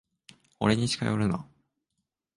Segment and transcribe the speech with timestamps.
[0.59, 1.47] 俺に近寄るな。